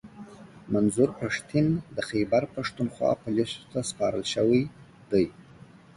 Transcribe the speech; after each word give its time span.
منظور 0.73 1.09
پښتین 1.19 1.67
د 1.95 1.97
خیبرپښتونخوا 2.09 3.11
پوليسو 3.23 3.59
ته 3.71 3.79
سپارل 3.89 4.23
شوی 4.33 4.61
دی 5.11 5.25